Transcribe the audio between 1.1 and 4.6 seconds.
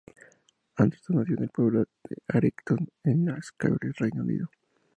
nació en el pueblo de Accrington, en Lancashire, Reino Unido.